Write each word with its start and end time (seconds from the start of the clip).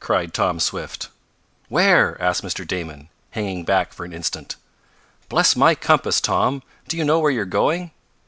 cried 0.00 0.34
Tom 0.34 0.58
Swift. 0.58 1.08
"Where?" 1.68 2.20
asked 2.20 2.42
Mr 2.42 2.66
Damon, 2.66 3.10
hanging 3.30 3.64
back 3.64 3.92
for 3.92 4.04
an 4.04 4.12
instant. 4.12 4.56
"Bless 5.28 5.54
my 5.54 5.76
compass, 5.76 6.20
Tom! 6.20 6.64
do 6.88 6.96
you 6.96 7.04
know 7.04 7.20
where 7.20 7.30
you're 7.30 7.44
going?" 7.44 7.92